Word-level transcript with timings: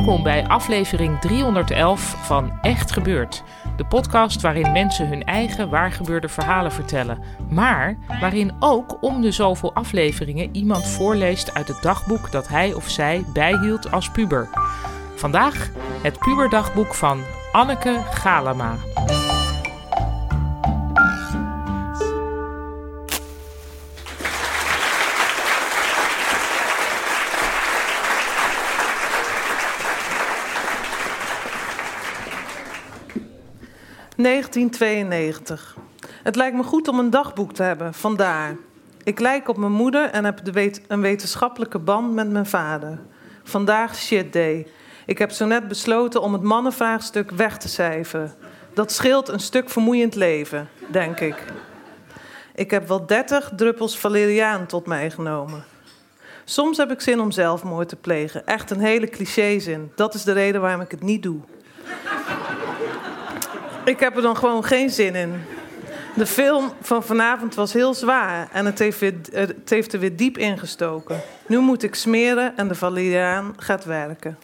Welkom 0.00 0.22
bij 0.22 0.46
aflevering 0.46 1.20
311 1.20 2.26
van 2.26 2.58
Echt 2.62 2.92
Gebeurd. 2.92 3.42
De 3.76 3.84
podcast 3.84 4.40
waarin 4.40 4.72
mensen 4.72 5.08
hun 5.08 5.24
eigen 5.24 5.68
waargebeurde 5.68 6.28
verhalen 6.28 6.72
vertellen. 6.72 7.18
Maar 7.50 7.98
waarin 8.20 8.52
ook 8.58 8.96
om 9.00 9.20
de 9.20 9.30
zoveel 9.32 9.74
afleveringen 9.74 10.48
iemand 10.52 10.86
voorleest 10.86 11.54
uit 11.54 11.68
het 11.68 11.82
dagboek 11.82 12.30
dat 12.30 12.48
hij 12.48 12.72
of 12.72 12.88
zij 12.88 13.24
bijhield 13.32 13.90
als 13.90 14.10
puber. 14.10 14.48
Vandaag 15.14 15.70
het 16.02 16.18
puberdagboek 16.18 16.94
van 16.94 17.20
Anneke 17.52 18.00
Galama. 18.10 18.74
...1992. 34.20 35.76
Het 36.22 36.36
lijkt 36.36 36.56
me 36.56 36.62
goed 36.62 36.88
om 36.88 36.98
een 36.98 37.10
dagboek 37.10 37.52
te 37.52 37.62
hebben, 37.62 37.94
vandaar. 37.94 38.56
Ik 39.04 39.20
lijk 39.20 39.48
op 39.48 39.56
mijn 39.56 39.72
moeder 39.72 40.10
en 40.10 40.24
heb 40.24 40.44
de 40.44 40.72
een 40.88 41.00
wetenschappelijke 41.00 41.78
band 41.78 42.14
met 42.14 42.30
mijn 42.30 42.46
vader. 42.46 42.98
Vandaag 43.42 43.96
shit 43.96 44.32
day. 44.32 44.66
Ik 45.06 45.18
heb 45.18 45.30
zo 45.30 45.46
net 45.46 45.68
besloten 45.68 46.22
om 46.22 46.32
het 46.32 46.42
mannenvraagstuk 46.42 47.30
weg 47.30 47.58
te 47.58 47.68
cijferen. 47.68 48.34
Dat 48.74 48.92
scheelt 48.92 49.28
een 49.28 49.40
stuk 49.40 49.70
vermoeiend 49.70 50.14
leven, 50.14 50.68
denk 50.90 51.20
ik. 51.20 51.44
Ik 52.54 52.70
heb 52.70 52.88
wel 52.88 53.06
30 53.06 53.52
druppels 53.56 53.98
valeriaan 53.98 54.66
tot 54.66 54.86
mij 54.86 55.10
genomen. 55.10 55.64
Soms 56.44 56.76
heb 56.76 56.90
ik 56.90 57.00
zin 57.00 57.20
om 57.20 57.30
zelfmoord 57.30 57.88
te 57.88 57.96
plegen. 57.96 58.46
Echt 58.46 58.70
een 58.70 58.80
hele 58.80 59.08
clichézin. 59.08 59.92
Dat 59.94 60.14
is 60.14 60.24
de 60.24 60.32
reden 60.32 60.60
waarom 60.60 60.80
ik 60.80 60.90
het 60.90 61.02
niet 61.02 61.22
doe. 61.22 61.40
Ik 63.90 64.00
heb 64.00 64.16
er 64.16 64.22
dan 64.22 64.36
gewoon 64.36 64.64
geen 64.64 64.90
zin 64.90 65.14
in. 65.14 65.42
De 66.14 66.26
film 66.26 66.72
van 66.80 67.02
vanavond 67.02 67.54
was 67.54 67.72
heel 67.72 67.94
zwaar 67.94 68.48
en 68.52 68.66
het 68.66 68.78
heeft, 68.78 69.00
het 69.32 69.70
heeft 69.70 69.92
er 69.92 69.98
weer 70.00 70.16
diep 70.16 70.38
ingestoken. 70.38 71.20
Nu 71.46 71.58
moet 71.58 71.82
ik 71.82 71.94
smeren 71.94 72.56
en 72.56 72.68
de 72.68 72.74
valeriaan 72.74 73.54
gaat 73.56 73.84
werken. 73.84 74.38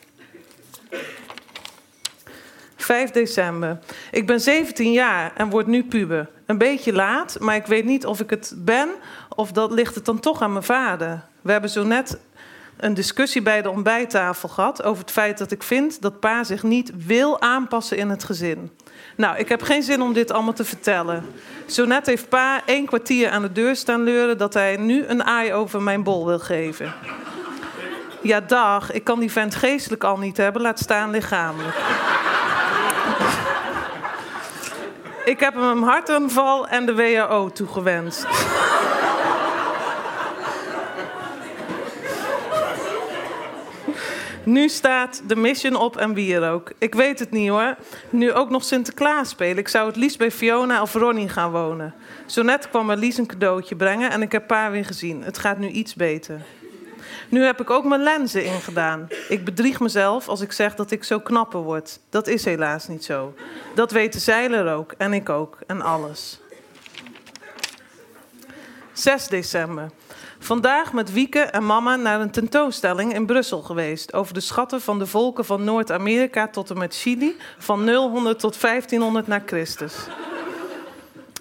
5 2.77 3.11
december. 3.11 3.79
Ik 4.11 4.27
ben 4.27 4.41
17 4.41 4.93
jaar 4.93 5.33
en 5.37 5.51
word 5.51 5.67
nu 5.67 5.85
puber. 5.85 6.29
Een 6.47 6.59
beetje 6.59 6.93
laat, 6.93 7.37
maar 7.41 7.57
ik 7.57 7.67
weet 7.67 7.85
niet 7.85 8.07
of 8.07 8.21
ik 8.21 8.31
het 8.31 8.55
ben 8.57 8.89
of 9.29 9.53
dat 9.53 9.71
ligt 9.71 9.95
het 9.95 10.05
dan 10.05 10.21
toch 10.21 10.43
aan 10.43 10.53
mijn 10.53 10.65
vader. 10.65 11.23
We 11.43 11.53
hebben 11.53 11.71
zo 11.71 11.85
net 11.85 12.19
een 12.77 12.95
discussie 12.95 13.43
bij 13.43 13.63
de 13.63 13.71
ontbijttafel 13.71 14.49
gehad 14.49 14.83
over 14.83 15.01
het 15.03 15.11
feit 15.11 15.39
dat 15.39 15.51
ik 15.51 15.63
vind 15.63 16.03
dat 16.03 16.21
pa 16.21 16.45
zich 16.45 16.63
niet 16.63 16.93
wil 17.07 17.41
aanpassen 17.41 17.97
in 17.97 18.11
het 18.11 18.25
gezin. 18.25 18.71
Nou, 19.17 19.37
ik 19.37 19.49
heb 19.49 19.63
geen 19.63 19.83
zin 19.83 20.03
om 20.03 20.13
dit 20.13 20.33
allemaal 20.33 20.53
te 20.53 20.65
vertellen. 20.65 21.25
Zo 21.67 21.85
net 21.85 22.07
heeft 22.07 22.29
pa 22.29 22.63
één 22.67 22.87
kwartier 22.87 23.31
aan 23.31 23.43
de 23.43 23.53
deur 23.53 23.77
staan 23.77 24.03
leuren 24.03 24.39
dat 24.39 24.55
hij 24.55 24.77
nu 24.77 25.05
een 25.07 25.25
aai 25.25 25.53
over 25.53 25.83
mijn 25.83 26.03
bol 26.03 26.27
wil 26.27 26.39
geven. 26.39 26.95
Ja, 28.23 28.41
dag, 28.41 28.93
ik 28.93 29.05
kan 29.05 29.21
die 29.21 29.33
vent 29.33 29.55
geestelijk 29.55 30.05
al 30.05 30.19
niet 30.19 30.37
hebben, 30.37 30.63
laat 30.63 30.79
staan 30.79 31.11
lichamelijk. 31.11 31.77
Ik 35.25 35.41
heb 35.41 35.55
hem 35.55 35.63
een 35.63 35.83
hartaanval 35.83 36.69
en 36.69 36.87
de 36.87 36.95
WHO 36.95 37.51
toegewenst. 37.51 38.27
Nu 44.47 44.69
staat 44.69 45.23
de 45.27 45.37
mission 45.37 45.77
op 45.77 45.97
en 45.97 46.15
wie 46.15 46.35
er 46.35 46.51
ook. 46.51 46.73
Ik 46.79 46.95
weet 46.95 47.19
het 47.19 47.31
niet 47.31 47.49
hoor. 47.49 47.77
Nu 48.11 48.33
ook 48.33 48.51
nog 48.51 48.65
Sinterklaas 48.65 49.29
spelen. 49.29 49.59
Ik 49.59 49.69
zou 49.69 49.87
het 49.87 49.97
liefst 49.97 50.19
bij 50.19 50.31
Fiona 50.31 50.83
of 50.83 50.95
Ronnie 50.95 51.29
gaan 51.29 51.51
wonen. 51.51 51.95
Zo 52.27 52.43
net 52.43 52.69
kwam 52.69 52.93
Lies 52.93 53.19
een 53.19 53.27
cadeautje 53.27 53.77
brengen 53.77 54.11
en 54.11 54.23
ik 54.23 54.33
heb 54.33 54.47
paar 54.47 54.71
weer 54.71 54.85
gezien. 54.85 55.23
Het 55.23 55.39
gaat 55.39 55.59
nu 55.59 55.69
iets 55.69 55.95
beter. 55.95 56.41
Nu 57.29 57.45
heb 57.45 57.61
ik 57.61 57.71
ook 57.71 57.85
mijn 57.85 58.03
lenzen 58.03 58.45
ingedaan. 58.45 59.09
Ik 59.29 59.45
bedrieg 59.45 59.81
mezelf 59.81 60.29
als 60.29 60.41
ik 60.41 60.53
zeg 60.53 60.75
dat 60.75 60.91
ik 60.91 61.05
zo 61.05 61.21
knapper 61.21 61.61
word. 61.61 62.01
Dat 62.11 62.27
is 62.27 62.45
helaas 62.45 62.89
niet 62.89 63.05
zo. 63.05 63.35
Dat 63.75 63.91
weten 63.91 64.21
Zeiler 64.21 64.75
ook 64.75 64.95
en 64.99 65.13
ik 65.13 65.29
ook 65.29 65.59
en 65.67 65.81
alles. 65.81 66.41
6 68.93 69.29
december. 69.29 69.91
Vandaag 70.39 70.93
met 70.93 71.13
Wieke 71.13 71.41
en 71.41 71.67
mama 71.67 71.97
naar 71.97 72.21
een 72.21 72.31
tentoonstelling 72.31 73.15
in 73.15 73.27
Brussel 73.27 73.63
geweest 73.63 74.13
over 74.13 74.35
de 74.35 74.41
schatten 74.41 74.81
van 74.81 74.99
de 74.99 75.07
volken 75.07 75.45
van 75.45 75.65
Noord-Amerika 75.65 76.49
tot 76.49 76.71
en 76.71 76.79
met 76.79 76.97
Chili 76.97 77.37
van 77.59 77.85
000 77.85 78.37
tot 78.37 78.61
1500 78.61 79.27
na 79.27 79.43
Christus. 79.47 79.95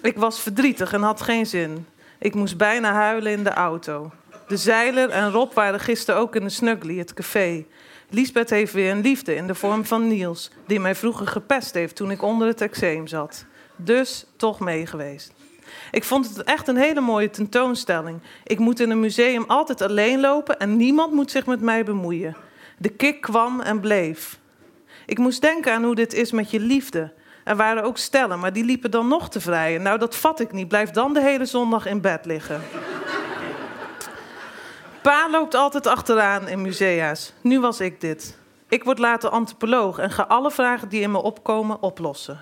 Ik 0.02 0.16
was 0.16 0.40
verdrietig 0.40 0.92
en 0.92 1.02
had 1.02 1.20
geen 1.20 1.46
zin. 1.46 1.86
Ik 2.18 2.34
moest 2.34 2.56
bijna 2.56 2.92
huilen 2.92 3.32
in 3.32 3.44
de 3.44 3.50
auto. 3.50 4.10
De 4.48 4.56
Zeiler 4.56 5.10
en 5.10 5.30
Rob 5.30 5.52
waren 5.52 5.80
gisteren 5.80 6.20
ook 6.20 6.36
in 6.36 6.42
de 6.42 6.48
Snuggly, 6.48 6.98
het 6.98 7.14
café. 7.14 7.64
Lisbeth 8.10 8.50
heeft 8.50 8.72
weer 8.72 8.90
een 8.90 9.00
liefde 9.00 9.34
in 9.34 9.46
de 9.46 9.54
vorm 9.54 9.84
van 9.84 10.08
Niels, 10.08 10.50
die 10.66 10.80
mij 10.80 10.94
vroeger 10.94 11.26
gepest 11.26 11.74
heeft 11.74 11.96
toen 11.96 12.10
ik 12.10 12.22
onder 12.22 12.48
het 12.48 12.60
eczeem 12.60 13.06
zat. 13.06 13.44
Dus 13.76 14.26
toch 14.36 14.60
mee 14.60 14.86
geweest. 14.86 15.32
Ik 15.90 16.04
vond 16.04 16.28
het 16.28 16.42
echt 16.42 16.68
een 16.68 16.76
hele 16.76 17.00
mooie 17.00 17.30
tentoonstelling. 17.30 18.20
Ik 18.44 18.58
moet 18.58 18.80
in 18.80 18.90
een 18.90 19.00
museum 19.00 19.44
altijd 19.46 19.82
alleen 19.82 20.20
lopen 20.20 20.58
en 20.58 20.76
niemand 20.76 21.12
moet 21.12 21.30
zich 21.30 21.46
met 21.46 21.60
mij 21.60 21.84
bemoeien. 21.84 22.36
De 22.78 22.88
kick 22.88 23.20
kwam 23.20 23.60
en 23.60 23.80
bleef. 23.80 24.38
Ik 25.06 25.18
moest 25.18 25.40
denken 25.40 25.72
aan 25.72 25.84
hoe 25.84 25.94
dit 25.94 26.14
is 26.14 26.32
met 26.32 26.50
je 26.50 26.60
liefde. 26.60 27.12
Er 27.44 27.56
waren 27.56 27.82
ook 27.82 27.98
stellen, 27.98 28.38
maar 28.38 28.52
die 28.52 28.64
liepen 28.64 28.90
dan 28.90 29.08
nog 29.08 29.28
te 29.28 29.40
vrijen. 29.40 29.82
Nou, 29.82 29.98
dat 29.98 30.16
vat 30.16 30.40
ik 30.40 30.52
niet. 30.52 30.68
Blijf 30.68 30.90
dan 30.90 31.14
de 31.14 31.20
hele 31.20 31.44
zondag 31.44 31.86
in 31.86 32.00
bed 32.00 32.24
liggen. 32.24 32.60
Pa 35.02 35.30
loopt 35.30 35.54
altijd 35.54 35.86
achteraan 35.86 36.48
in 36.48 36.62
musea's. 36.62 37.32
Nu 37.40 37.60
was 37.60 37.80
ik 37.80 38.00
dit. 38.00 38.38
Ik 38.68 38.84
word 38.84 38.98
later 38.98 39.30
antropoloog 39.30 39.98
en 39.98 40.10
ga 40.10 40.22
alle 40.22 40.50
vragen 40.50 40.88
die 40.88 41.00
in 41.00 41.10
me 41.10 41.22
opkomen 41.22 41.82
oplossen. 41.82 42.38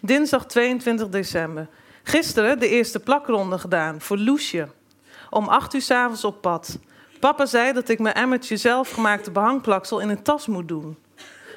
Dinsdag 0.00 0.46
22 0.46 1.08
december. 1.08 1.68
Gisteren 2.02 2.58
de 2.58 2.68
eerste 2.68 3.00
plakronde 3.00 3.58
gedaan 3.58 4.00
voor 4.00 4.18
Loesje. 4.18 4.68
Om 5.30 5.48
8 5.48 5.74
uur 5.74 5.82
s'avonds 5.82 6.24
op 6.24 6.40
pad. 6.40 6.78
Papa 7.20 7.46
zei 7.46 7.72
dat 7.72 7.88
ik 7.88 7.98
mijn 7.98 8.14
emmertje 8.14 8.56
zelfgemaakte 8.56 9.30
behangplaksel 9.30 9.98
in 9.98 10.08
een 10.08 10.22
tas 10.22 10.46
moet 10.46 10.68
doen. 10.68 10.98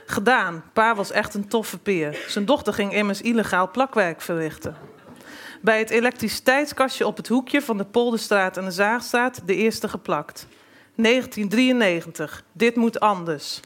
Gedaan. 0.06 0.64
Pa 0.74 0.96
was 0.96 1.12
echt 1.12 1.34
een 1.34 1.48
toffe 1.48 1.78
peer. 1.78 2.26
Zijn 2.28 2.46
dochter 2.46 2.74
ging 2.74 2.94
immers 2.94 3.22
illegaal 3.22 3.72
plakwerk 3.72 4.22
verrichten. 4.22 4.76
Bij 5.62 5.80
het 5.80 5.90
elektriciteitskastje 5.90 7.08
op 7.08 7.18
het 7.18 7.28
hoekje 7.28 7.62
van 7.62 7.78
de 7.78 7.86
Polderstraat 7.86 8.58
en 8.58 8.66
de 8.66 8.72
Zaagstraat 8.72 9.42
de 9.46 9.56
eerste 9.56 9.90
geplakt. 9.90 10.48
1993. 10.96 12.44
Dit 12.52 12.76
moet 12.76 13.00
anders. 13.00 13.62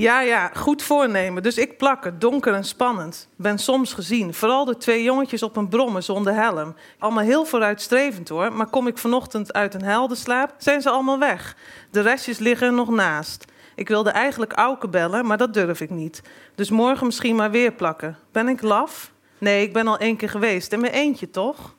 Ja, 0.00 0.20
ja, 0.20 0.50
goed 0.54 0.82
voornemen. 0.82 1.42
Dus 1.42 1.58
ik 1.58 1.76
plakken, 1.76 2.18
donker 2.18 2.54
en 2.54 2.64
spannend. 2.64 3.28
Ben 3.36 3.58
soms 3.58 3.92
gezien. 3.92 4.34
Vooral 4.34 4.64
de 4.64 4.76
twee 4.76 5.02
jongetjes 5.02 5.42
op 5.42 5.56
een 5.56 5.68
brommer 5.68 6.02
zonder 6.02 6.34
helm. 6.34 6.74
Allemaal 6.98 7.24
heel 7.24 7.44
vooruitstrevend 7.44 8.28
hoor. 8.28 8.52
Maar 8.52 8.66
kom 8.66 8.86
ik 8.86 8.98
vanochtend 8.98 9.52
uit 9.52 9.74
een 9.74 9.82
heldenslaap, 9.82 10.54
zijn 10.58 10.82
ze 10.82 10.90
allemaal 10.90 11.18
weg. 11.18 11.56
De 11.90 12.00
restjes 12.00 12.38
liggen 12.38 12.66
er 12.66 12.72
nog 12.72 12.88
naast. 12.88 13.44
Ik 13.74 13.88
wilde 13.88 14.10
eigenlijk 14.10 14.52
Auke 14.52 14.88
bellen, 14.88 15.26
maar 15.26 15.38
dat 15.38 15.54
durf 15.54 15.80
ik 15.80 15.90
niet. 15.90 16.22
Dus 16.54 16.70
morgen 16.70 17.06
misschien 17.06 17.36
maar 17.36 17.50
weer 17.50 17.72
plakken. 17.72 18.18
Ben 18.32 18.48
ik 18.48 18.62
laf? 18.62 19.12
Nee, 19.38 19.62
ik 19.62 19.72
ben 19.72 19.86
al 19.86 19.98
één 19.98 20.16
keer 20.16 20.30
geweest. 20.30 20.72
In 20.72 20.80
mijn 20.80 20.92
eentje, 20.92 21.30
toch? 21.30 21.74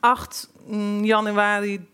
8 0.00 0.50
januari 1.02 1.88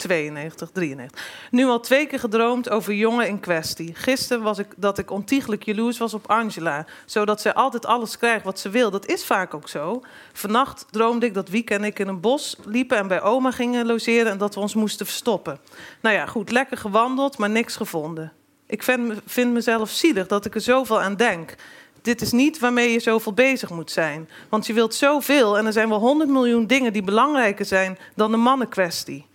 92, 0.00 0.70
93. 0.70 1.48
Nu 1.50 1.66
al 1.66 1.80
twee 1.80 2.06
keer 2.06 2.18
gedroomd 2.18 2.70
over 2.70 2.94
jongen 2.94 3.28
in 3.28 3.40
kwestie. 3.40 3.94
Gisteren 3.94 4.42
was 4.42 4.58
ik 4.58 4.66
dat 4.76 4.98
ik 4.98 5.10
ontiegelijk 5.10 5.62
jaloers 5.62 5.98
was 5.98 6.14
op 6.14 6.30
Angela. 6.30 6.86
Zodat 7.06 7.40
zij 7.40 7.54
altijd 7.54 7.86
alles 7.86 8.18
krijgt 8.18 8.44
wat 8.44 8.58
ze 8.58 8.70
wil. 8.70 8.90
Dat 8.90 9.06
is 9.06 9.24
vaak 9.24 9.54
ook 9.54 9.68
zo. 9.68 10.02
Vannacht 10.32 10.86
droomde 10.90 11.26
ik 11.26 11.34
dat 11.34 11.48
Wieke 11.48 11.74
en 11.74 11.84
ik 11.84 11.98
in 11.98 12.08
een 12.08 12.20
bos 12.20 12.56
liepen... 12.64 12.98
en 12.98 13.08
bij 13.08 13.22
oma 13.22 13.50
gingen 13.50 13.86
logeren 13.86 14.32
en 14.32 14.38
dat 14.38 14.54
we 14.54 14.60
ons 14.60 14.74
moesten 14.74 15.06
verstoppen. 15.06 15.60
Nou 16.00 16.14
ja, 16.14 16.26
goed, 16.26 16.50
lekker 16.50 16.76
gewandeld, 16.76 17.38
maar 17.38 17.50
niks 17.50 17.76
gevonden. 17.76 18.32
Ik 18.66 18.82
vind, 19.26 19.52
mezelf 19.52 19.90
zielig 19.90 20.26
dat 20.26 20.44
ik 20.44 20.54
er 20.54 20.60
zoveel 20.60 21.00
aan 21.00 21.16
denk 21.16 21.56
dit 22.02 22.20
is 22.20 22.32
niet 22.32 22.58
waarmee 22.58 22.92
je 22.92 23.00
zoveel 23.00 23.32
bezig 23.32 23.70
moet 23.70 23.90
zijn. 23.90 24.28
Want 24.48 24.66
je 24.66 24.72
wilt 24.72 24.94
zoveel 24.94 25.58
en 25.58 25.66
er 25.66 25.72
zijn 25.72 25.88
wel 25.88 25.98
honderd 25.98 26.30
miljoen 26.30 26.66
dingen 26.66 26.92
die 26.92 27.02
belangrijker 27.02 27.64
zijn 27.64 27.98
dan 28.14 28.30
de 28.30 28.36
mannenkwestie. 28.36 29.26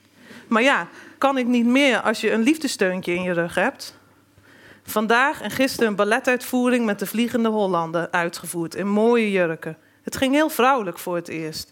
Maar 0.48 0.62
ja, 0.62 0.88
kan 1.18 1.38
ik 1.38 1.46
niet 1.46 1.66
meer 1.66 2.02
als 2.02 2.22
je 2.22 2.32
een 2.32 2.42
liefdesteuntje 2.42 3.14
in 3.14 3.22
je 3.22 3.34
rug 3.34 3.56
hebt? 3.56 3.98
Vandaag 4.84 5.42
en 5.42 5.52
gisteren 5.52 5.88
een 5.88 5.96
balletuitvoering 5.96 6.86
met 6.86 7.00
de 7.00 7.06
Vliegende 7.06 7.50
Hollander 7.50 8.12
uitgevoerd 8.12 8.76
in 8.76 8.88
mooie 8.88 9.32
jurken. 9.32 9.78
Het 10.04 10.18
ging 10.18 10.34
heel 10.34 10.50
vrouwelijk 10.50 11.00
voor 11.00 11.16
het 11.16 11.28
eerst. 11.28 11.72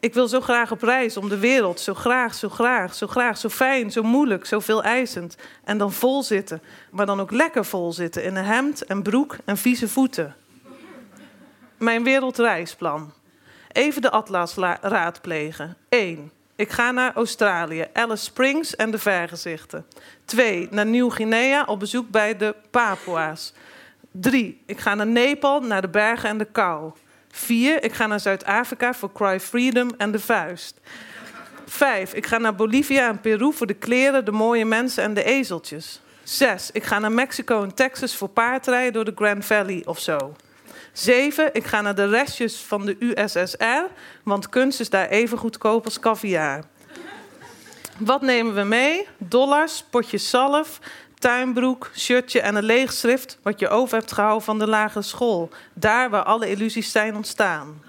Ik 0.00 0.14
wil 0.14 0.28
zo 0.28 0.40
graag 0.40 0.70
op 0.70 0.82
reis 0.82 1.16
om 1.16 1.28
de 1.28 1.38
wereld. 1.38 1.80
Zo 1.80 1.94
graag, 1.94 2.34
zo 2.34 2.48
graag, 2.48 2.94
zo 2.94 3.06
graag, 3.06 3.38
zo 3.38 3.48
fijn, 3.48 3.90
zo 3.90 4.02
moeilijk, 4.02 4.46
zo 4.46 4.60
veel 4.60 4.82
eisend. 4.82 5.36
En 5.64 5.78
dan 5.78 5.92
vol 5.92 6.22
zitten. 6.22 6.62
Maar 6.90 7.06
dan 7.06 7.20
ook 7.20 7.30
lekker 7.30 7.64
vol 7.64 7.92
zitten 7.92 8.24
in 8.24 8.36
een 8.36 8.44
hemd 8.44 8.84
en 8.84 9.02
broek 9.02 9.36
en 9.44 9.56
vieze 9.56 9.88
voeten. 9.88 10.34
Mijn 11.76 12.04
wereldreisplan. 12.04 13.12
Even 13.72 14.02
de 14.02 14.10
atlas 14.10 14.54
raadplegen. 14.80 15.76
1. 15.88 16.30
Ik 16.56 16.70
ga 16.70 16.90
naar 16.90 17.14
Australië, 17.14 17.86
Alice 17.92 18.24
Springs 18.24 18.76
en 18.76 18.90
de 18.90 18.98
vergezichten. 18.98 19.86
2. 20.24 20.68
Naar 20.70 20.86
Nieuw-Guinea 20.86 21.64
op 21.64 21.78
bezoek 21.78 22.10
bij 22.10 22.36
de 22.36 22.54
Papua's. 22.70 23.52
3. 24.10 24.62
Ik 24.66 24.78
ga 24.78 24.94
naar 24.94 25.06
Nepal, 25.06 25.60
naar 25.60 25.80
de 25.80 25.88
bergen 25.88 26.28
en 26.28 26.38
de 26.38 26.44
kou. 26.44 26.92
Vier, 27.30 27.84
ik 27.84 27.92
ga 27.92 28.06
naar 28.06 28.20
Zuid-Afrika 28.20 28.94
voor 28.94 29.12
Cry 29.12 29.40
Freedom 29.40 29.90
en 29.98 30.12
de 30.12 30.18
vuist. 30.18 30.80
Vijf, 31.66 32.14
ik 32.14 32.26
ga 32.26 32.38
naar 32.38 32.54
Bolivia 32.54 33.08
en 33.08 33.20
Peru 33.20 33.52
voor 33.52 33.66
de 33.66 33.74
kleren, 33.74 34.24
de 34.24 34.32
mooie 34.32 34.64
mensen 34.64 35.02
en 35.02 35.14
de 35.14 35.24
ezeltjes. 35.24 36.00
Zes, 36.22 36.70
ik 36.72 36.84
ga 36.84 36.98
naar 36.98 37.12
Mexico 37.12 37.62
en 37.62 37.74
Texas 37.74 38.16
voor 38.16 38.28
paardrijden 38.28 38.92
door 38.92 39.04
de 39.04 39.12
Grand 39.14 39.44
Valley 39.44 39.82
of 39.84 40.00
zo. 40.00 40.34
Zeven, 40.96 41.54
ik 41.54 41.66
ga 41.66 41.80
naar 41.80 41.94
de 41.94 42.08
restjes 42.08 42.56
van 42.56 42.86
de 42.86 42.96
USSR, 42.98 43.92
want 44.22 44.48
kunst 44.48 44.80
is 44.80 44.90
daar 44.90 45.08
even 45.08 45.38
goedkoop 45.38 45.84
als 45.84 46.00
caviar. 46.00 46.64
Wat 47.98 48.22
nemen 48.22 48.54
we 48.54 48.62
mee? 48.62 49.06
Dollars, 49.18 49.84
potjes 49.90 50.30
zalf, 50.30 50.78
tuinbroek, 51.18 51.90
shirtje 51.94 52.40
en 52.40 52.54
een 52.56 52.64
leeg 52.64 52.92
schrift 52.92 53.38
wat 53.42 53.60
je 53.60 53.68
over 53.68 53.98
hebt 53.98 54.12
gehouden 54.12 54.44
van 54.44 54.58
de 54.58 54.66
lagere 54.66 55.02
school. 55.02 55.50
Daar 55.74 56.10
waar 56.10 56.22
alle 56.22 56.50
illusies 56.50 56.92
zijn 56.92 57.16
ontstaan. 57.16 57.82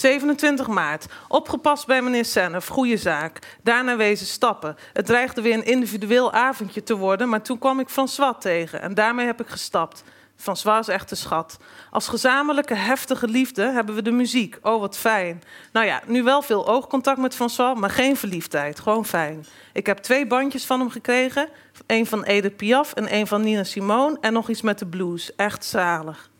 27 0.00 0.66
maart. 0.66 1.06
Opgepast 1.28 1.86
bij 1.86 2.02
meneer 2.02 2.24
Sennef. 2.24 2.66
Goede 2.66 2.96
zaak. 2.96 3.38
Daarna 3.62 3.96
wezen 3.96 4.26
stappen. 4.26 4.76
Het 4.92 5.06
dreigde 5.06 5.42
weer 5.42 5.54
een 5.54 5.64
individueel 5.64 6.32
avondje 6.32 6.82
te 6.82 6.96
worden, 6.96 7.28
maar 7.28 7.42
toen 7.42 7.58
kwam 7.58 7.80
ik 7.80 7.88
François 7.88 8.34
tegen 8.38 8.80
en 8.80 8.94
daarmee 8.94 9.26
heb 9.26 9.40
ik 9.40 9.48
gestapt. 9.48 10.04
François 10.36 10.78
is 10.78 10.94
echt 10.94 11.10
een 11.10 11.16
schat. 11.16 11.58
Als 11.90 12.08
gezamenlijke 12.08 12.74
heftige 12.74 13.28
liefde 13.28 13.70
hebben 13.70 13.94
we 13.94 14.02
de 14.02 14.10
muziek. 14.10 14.58
Oh, 14.62 14.80
wat 14.80 14.96
fijn. 14.96 15.42
Nou 15.72 15.86
ja, 15.86 16.02
nu 16.06 16.22
wel 16.22 16.42
veel 16.42 16.68
oogcontact 16.68 17.18
met 17.18 17.34
François, 17.34 17.78
maar 17.78 17.90
geen 17.90 18.16
verliefdheid. 18.16 18.80
Gewoon 18.80 19.06
fijn. 19.06 19.46
Ik 19.72 19.86
heb 19.86 19.98
twee 19.98 20.26
bandjes 20.26 20.64
van 20.64 20.80
hem 20.80 20.90
gekregen. 20.90 21.48
Een 21.86 22.06
van 22.06 22.22
Edith 22.22 22.56
Piaf 22.56 22.92
en 22.92 23.14
een 23.14 23.26
van 23.26 23.42
Nina 23.42 23.64
Simone. 23.64 24.18
En 24.20 24.32
nog 24.32 24.48
iets 24.48 24.62
met 24.62 24.78
de 24.78 24.86
blues. 24.86 25.34
Echt 25.36 25.64
zalig. 25.64 26.30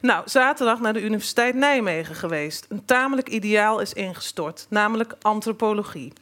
Nou, 0.00 0.22
zaterdag 0.24 0.80
naar 0.80 0.92
de 0.92 1.02
Universiteit 1.02 1.54
Nijmegen 1.54 2.14
geweest. 2.14 2.66
Een 2.68 2.84
tamelijk 2.84 3.28
ideaal 3.28 3.80
is 3.80 3.92
ingestort, 3.92 4.66
namelijk 4.68 5.14
antropologie. 5.20 6.12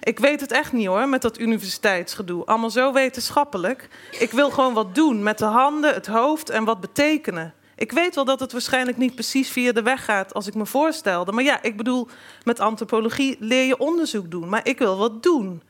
Ik 0.00 0.18
weet 0.18 0.40
het 0.40 0.52
echt 0.52 0.72
niet 0.72 0.86
hoor, 0.86 1.08
met 1.08 1.22
dat 1.22 1.38
universiteitsgedoe. 1.38 2.44
Allemaal 2.44 2.70
zo 2.70 2.92
wetenschappelijk. 2.92 3.88
Ik 4.18 4.30
wil 4.30 4.50
gewoon 4.50 4.74
wat 4.74 4.94
doen 4.94 5.22
met 5.22 5.38
de 5.38 5.44
handen, 5.44 5.94
het 5.94 6.06
hoofd 6.06 6.50
en 6.50 6.64
wat 6.64 6.80
betekenen. 6.80 7.54
Ik 7.76 7.92
weet 7.92 8.14
wel 8.14 8.24
dat 8.24 8.40
het 8.40 8.52
waarschijnlijk 8.52 8.96
niet 8.96 9.14
precies 9.14 9.50
via 9.50 9.72
de 9.72 9.82
weg 9.82 10.04
gaat 10.04 10.34
als 10.34 10.46
ik 10.46 10.54
me 10.54 10.66
voorstelde. 10.66 11.32
Maar 11.32 11.44
ja, 11.44 11.62
ik 11.62 11.76
bedoel, 11.76 12.08
met 12.44 12.60
antropologie 12.60 13.36
leer 13.40 13.66
je 13.66 13.78
onderzoek 13.78 14.30
doen. 14.30 14.48
Maar 14.48 14.66
ik 14.66 14.78
wil 14.78 14.96
wat 14.96 15.22
doen. 15.22 15.62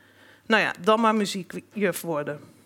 Nou 0.45 0.61
ja, 0.61 0.73
dan 0.81 1.01
maar 1.01 1.15
muziekjuf 1.15 2.01
worden. 2.01 2.56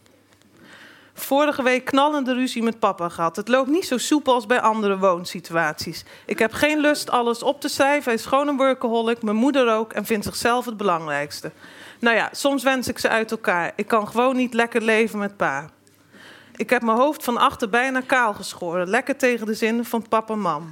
Vorige 1.13 1.63
week 1.63 1.85
knallende 1.85 2.33
ruzie 2.33 2.63
met 2.63 2.79
papa 2.79 3.09
gehad. 3.09 3.35
Het 3.35 3.47
loopt 3.47 3.69
niet 3.69 3.85
zo 3.85 3.97
soepel 3.97 4.33
als 4.33 4.45
bij 4.45 4.61
andere 4.61 4.97
woonsituaties. 4.97 6.05
Ik 6.25 6.39
heb 6.39 6.53
geen 6.53 6.79
lust 6.79 7.09
alles 7.09 7.43
op 7.43 7.61
te 7.61 7.67
schrijven. 7.67 8.03
Hij 8.03 8.13
is 8.13 8.25
gewoon 8.25 8.47
een 8.47 8.57
workaholic, 8.57 9.21
mijn 9.21 9.35
moeder 9.35 9.75
ook, 9.75 9.93
en 9.93 10.05
vindt 10.05 10.25
zichzelf 10.25 10.65
het 10.65 10.77
belangrijkste. 10.77 11.51
Nou 11.99 12.15
ja, 12.15 12.29
soms 12.31 12.63
wens 12.63 12.87
ik 12.87 12.99
ze 12.99 13.09
uit 13.09 13.31
elkaar. 13.31 13.71
Ik 13.75 13.87
kan 13.87 14.07
gewoon 14.07 14.35
niet 14.35 14.53
lekker 14.53 14.81
leven 14.81 15.19
met 15.19 15.37
pa. 15.37 15.69
Ik 16.55 16.69
heb 16.69 16.81
mijn 16.81 16.97
hoofd 16.97 17.23
van 17.23 17.37
achter 17.37 17.69
bijna 17.69 18.01
kaal 18.01 18.33
geschoren. 18.33 18.89
Lekker 18.89 19.17
tegen 19.17 19.45
de 19.45 19.53
zin 19.53 19.85
van 19.85 20.07
papa 20.07 20.35
mam. 20.35 20.69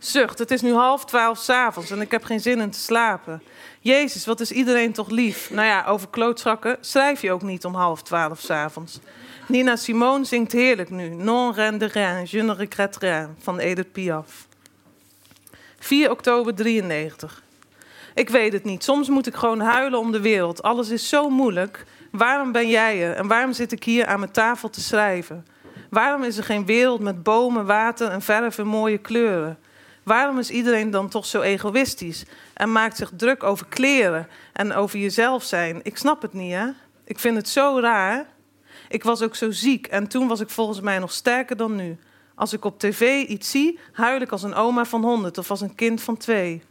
Zucht, 0.00 0.38
het 0.38 0.50
is 0.50 0.62
nu 0.62 0.72
half 0.72 1.04
twaalf 1.04 1.38
s'avonds 1.38 1.90
en 1.90 2.00
ik 2.00 2.10
heb 2.10 2.24
geen 2.24 2.40
zin 2.40 2.60
in 2.60 2.70
te 2.70 2.78
slapen. 2.78 3.42
Jezus, 3.80 4.26
wat 4.26 4.40
is 4.40 4.52
iedereen 4.52 4.92
toch 4.92 5.10
lief? 5.10 5.50
Nou 5.50 5.66
ja, 5.66 5.84
over 5.86 6.08
klootschakken 6.08 6.76
schrijf 6.80 7.22
je 7.22 7.32
ook 7.32 7.42
niet 7.42 7.64
om 7.64 7.74
half 7.74 8.02
twaalf 8.02 8.40
s'avonds. 8.40 9.00
Nina 9.48 9.76
Simone 9.76 10.24
zingt 10.24 10.52
heerlijk 10.52 10.90
nu. 10.90 11.08
Non 11.08 11.52
rien 11.52 11.78
de 11.78 11.86
rien, 11.86 12.26
je 12.26 12.42
ne 12.42 12.54
regrette 12.54 12.98
rien, 12.98 13.36
van 13.38 13.58
Edith 13.58 13.92
Piaf. 13.92 14.46
4 15.78 16.10
oktober 16.10 16.54
93. 16.54 17.42
Ik 18.14 18.28
weet 18.28 18.52
het 18.52 18.64
niet. 18.64 18.84
Soms 18.84 19.08
moet 19.08 19.26
ik 19.26 19.34
gewoon 19.34 19.60
huilen 19.60 19.98
om 19.98 20.12
de 20.12 20.20
wereld. 20.20 20.62
Alles 20.62 20.88
is 20.88 21.08
zo 21.08 21.28
moeilijk. 21.28 21.84
Waarom 22.10 22.52
ben 22.52 22.68
jij 22.68 23.02
er? 23.02 23.14
En 23.14 23.26
waarom 23.26 23.52
zit 23.52 23.72
ik 23.72 23.84
hier 23.84 24.06
aan 24.06 24.20
mijn 24.20 24.32
tafel 24.32 24.70
te 24.70 24.80
schrijven? 24.80 25.46
Waarom 25.90 26.22
is 26.22 26.36
er 26.36 26.44
geen 26.44 26.66
wereld 26.66 27.00
met 27.00 27.22
bomen, 27.22 27.66
water 27.66 28.10
en 28.10 28.22
verf 28.22 28.58
en 28.58 28.66
mooie 28.66 28.98
kleuren? 28.98 29.58
Waarom 30.02 30.38
is 30.38 30.50
iedereen 30.50 30.90
dan 30.90 31.08
toch 31.08 31.26
zo 31.26 31.40
egoïstisch 31.40 32.24
en 32.54 32.72
maakt 32.72 32.96
zich 32.96 33.10
druk 33.16 33.42
over 33.42 33.66
kleren 33.66 34.28
en 34.52 34.72
over 34.72 34.98
jezelf 34.98 35.42
zijn? 35.42 35.80
Ik 35.82 35.96
snap 35.96 36.22
het 36.22 36.32
niet, 36.32 36.52
hè? 36.52 36.66
Ik 37.04 37.18
vind 37.18 37.36
het 37.36 37.48
zo 37.48 37.78
raar. 37.80 38.26
Ik 38.88 39.02
was 39.02 39.22
ook 39.22 39.36
zo 39.36 39.50
ziek 39.50 39.86
en 39.86 40.08
toen 40.08 40.28
was 40.28 40.40
ik 40.40 40.50
volgens 40.50 40.80
mij 40.80 40.98
nog 40.98 41.12
sterker 41.12 41.56
dan 41.56 41.76
nu. 41.76 41.98
Als 42.34 42.52
ik 42.52 42.64
op 42.64 42.78
tv 42.78 43.22
iets 43.26 43.50
zie, 43.50 43.78
huil 43.92 44.20
ik 44.20 44.32
als 44.32 44.42
een 44.42 44.54
oma 44.54 44.84
van 44.84 45.02
honderd 45.04 45.38
of 45.38 45.50
als 45.50 45.60
een 45.60 45.74
kind 45.74 46.02
van 46.02 46.16
twee. 46.16 46.62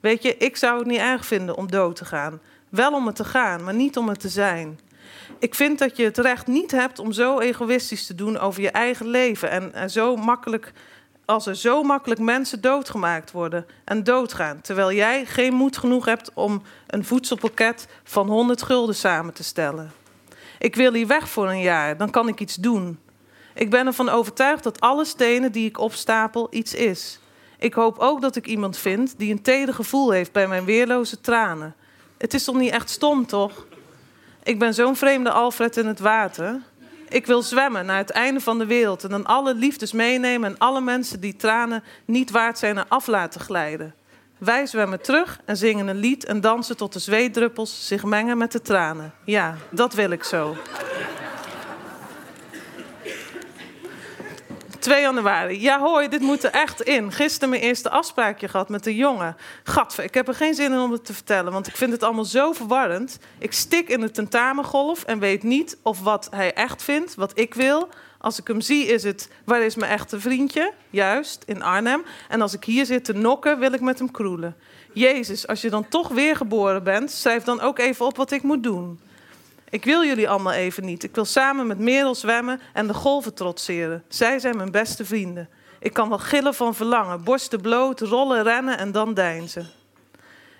Weet 0.00 0.22
je, 0.22 0.36
ik 0.36 0.56
zou 0.56 0.78
het 0.78 0.86
niet 0.86 0.98
erg 0.98 1.26
vinden 1.26 1.56
om 1.56 1.70
dood 1.70 1.96
te 1.96 2.04
gaan. 2.04 2.40
Wel 2.68 2.92
om 2.92 3.06
het 3.06 3.16
te 3.16 3.24
gaan, 3.24 3.64
maar 3.64 3.74
niet 3.74 3.96
om 3.96 4.08
het 4.08 4.20
te 4.20 4.28
zijn. 4.28 4.78
Ik 5.38 5.54
vind 5.54 5.78
dat 5.78 5.96
je 5.96 6.04
het 6.04 6.18
recht 6.18 6.46
niet 6.46 6.70
hebt 6.70 6.98
om 6.98 7.12
zo 7.12 7.38
egoïstisch 7.38 8.06
te 8.06 8.14
doen 8.14 8.38
over 8.38 8.62
je 8.62 8.70
eigen 8.70 9.06
leven 9.06 9.50
en, 9.50 9.74
en 9.74 9.90
zo 9.90 10.16
makkelijk 10.16 10.72
als 11.32 11.46
er 11.46 11.56
zo 11.56 11.82
makkelijk 11.82 12.20
mensen 12.20 12.60
doodgemaakt 12.60 13.30
worden 13.30 13.66
en 13.84 14.04
doodgaan, 14.04 14.60
terwijl 14.60 14.92
jij 14.92 15.24
geen 15.24 15.54
moed 15.54 15.76
genoeg 15.76 16.04
hebt 16.04 16.30
om 16.34 16.62
een 16.86 17.04
voedselpakket 17.04 17.86
van 18.04 18.28
100 18.28 18.62
gulden 18.62 18.94
samen 18.94 19.34
te 19.34 19.44
stellen. 19.44 19.92
Ik 20.58 20.74
wil 20.74 20.92
hier 20.92 21.06
weg 21.06 21.28
voor 21.28 21.48
een 21.48 21.60
jaar, 21.60 21.96
dan 21.96 22.10
kan 22.10 22.28
ik 22.28 22.40
iets 22.40 22.54
doen. 22.54 22.98
Ik 23.54 23.70
ben 23.70 23.86
ervan 23.86 24.08
overtuigd 24.08 24.62
dat 24.62 24.80
alle 24.80 25.04
stenen 25.04 25.52
die 25.52 25.68
ik 25.68 25.78
opstapel 25.78 26.46
iets 26.50 26.74
is. 26.74 27.20
Ik 27.58 27.74
hoop 27.74 27.98
ook 27.98 28.20
dat 28.20 28.36
ik 28.36 28.46
iemand 28.46 28.78
vind 28.78 29.14
die 29.18 29.32
een 29.32 29.42
teder 29.42 29.74
gevoel 29.74 30.10
heeft 30.10 30.32
bij 30.32 30.48
mijn 30.48 30.64
weerloze 30.64 31.20
tranen. 31.20 31.74
Het 32.18 32.34
is 32.34 32.44
toch 32.44 32.56
niet 32.56 32.72
echt 32.72 32.90
stom, 32.90 33.26
toch? 33.26 33.66
Ik 34.42 34.58
ben 34.58 34.74
zo'n 34.74 34.96
vreemde 34.96 35.30
Alfred 35.30 35.76
in 35.76 35.86
het 35.86 36.00
water. 36.00 36.60
Ik 37.12 37.26
wil 37.26 37.42
zwemmen 37.42 37.86
naar 37.86 37.96
het 37.96 38.10
einde 38.10 38.40
van 38.40 38.58
de 38.58 38.66
wereld 38.66 39.04
en 39.04 39.10
dan 39.10 39.26
alle 39.26 39.54
liefdes 39.54 39.92
meenemen 39.92 40.50
en 40.50 40.58
alle 40.58 40.80
mensen 40.80 41.20
die 41.20 41.36
tranen 41.36 41.84
niet 42.04 42.30
waard 42.30 42.58
zijn 42.58 42.76
er 42.76 42.84
af 42.88 43.06
laten 43.06 43.40
glijden. 43.40 43.94
Wij 44.38 44.66
zwemmen 44.66 45.02
terug 45.02 45.40
en 45.44 45.56
zingen 45.56 45.86
een 45.86 45.96
lied 45.96 46.24
en 46.24 46.40
dansen 46.40 46.76
tot 46.76 46.92
de 46.92 46.98
zweetdruppels 46.98 47.86
zich 47.86 48.04
mengen 48.04 48.38
met 48.38 48.52
de 48.52 48.60
tranen. 48.60 49.12
Ja, 49.24 49.56
dat 49.70 49.94
wil 49.94 50.10
ik 50.10 50.24
zo. 50.24 50.56
2 54.82 55.00
januari. 55.00 55.60
Ja, 55.60 55.80
hoi, 55.80 56.08
dit 56.08 56.20
moet 56.20 56.44
er 56.44 56.50
echt 56.50 56.80
in. 56.80 57.12
Gisteren 57.12 57.48
mijn 57.48 57.62
eerste 57.62 57.90
afspraakje 57.90 58.48
gehad 58.48 58.68
met 58.68 58.86
een 58.86 58.94
jongen. 58.94 59.36
Gatver, 59.62 60.04
ik 60.04 60.14
heb 60.14 60.28
er 60.28 60.34
geen 60.34 60.54
zin 60.54 60.72
in 60.72 60.78
om 60.78 60.92
het 60.92 61.04
te 61.04 61.14
vertellen, 61.14 61.52
want 61.52 61.66
ik 61.66 61.76
vind 61.76 61.92
het 61.92 62.02
allemaal 62.02 62.24
zo 62.24 62.52
verwarrend. 62.52 63.18
Ik 63.38 63.52
stik 63.52 63.88
in 63.88 64.00
de 64.00 64.10
tentamengolf 64.10 65.04
en 65.04 65.18
weet 65.18 65.42
niet 65.42 65.76
of 65.82 66.00
wat 66.00 66.28
hij 66.30 66.52
echt 66.52 66.82
vindt, 66.82 67.14
wat 67.14 67.38
ik 67.38 67.54
wil, 67.54 67.88
Als 68.22 68.38
ik 68.38 68.46
hem 68.46 68.60
zie, 68.60 68.86
is 68.86 69.02
het 69.02 69.28
waar 69.44 69.60
is 69.60 69.74
mijn 69.74 69.92
echte 69.92 70.20
vriendje? 70.20 70.72
Juist, 70.90 71.42
in 71.46 71.62
Arnhem. 71.62 72.02
En 72.28 72.40
als 72.40 72.54
ik 72.54 72.64
hier 72.64 72.86
zit 72.86 73.04
te 73.04 73.12
nokken, 73.12 73.58
wil 73.58 73.72
ik 73.72 73.80
met 73.80 73.98
hem 73.98 74.10
kroelen. 74.10 74.56
Jezus, 74.92 75.46
als 75.46 75.60
je 75.60 75.70
dan 75.70 75.88
toch 75.88 76.08
weer 76.08 76.36
geboren 76.36 76.82
bent, 76.82 77.10
schrijf 77.10 77.44
dan 77.44 77.60
ook 77.60 77.78
even 77.78 78.06
op 78.06 78.16
wat 78.16 78.30
ik 78.30 78.42
moet 78.42 78.62
doen. 78.62 79.00
Ik 79.72 79.84
wil 79.84 80.04
jullie 80.04 80.28
allemaal 80.28 80.52
even 80.52 80.84
niet. 80.84 81.02
Ik 81.02 81.14
wil 81.14 81.24
samen 81.24 81.66
met 81.66 81.78
Merel 81.78 82.14
zwemmen 82.14 82.60
en 82.72 82.86
de 82.86 82.94
golven 82.94 83.34
trotseren. 83.34 84.04
Zij 84.08 84.38
zijn 84.38 84.56
mijn 84.56 84.70
beste 84.70 85.04
vrienden. 85.04 85.48
Ik 85.80 85.92
kan 85.92 86.08
wel 86.08 86.18
gillen 86.18 86.54
van 86.54 86.74
verlangen, 86.74 87.24
borsten 87.24 87.60
bloot, 87.60 88.00
rollen, 88.00 88.42
rennen 88.42 88.78
en 88.78 88.92
dan 88.92 89.14
deinzen. 89.14 89.66